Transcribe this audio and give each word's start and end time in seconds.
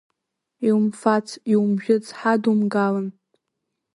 Иумфац-иумжәыц 0.67 2.05
ҳадумгалан! 2.17 3.07